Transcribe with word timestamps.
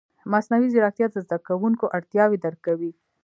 مصنوعي 0.31 0.67
ځیرکتیا 0.73 1.07
د 1.11 1.15
زده 1.25 1.37
کوونکو 1.47 1.85
اړتیاوې 1.97 2.37
درک 2.43 2.59
کوي. 2.67 2.91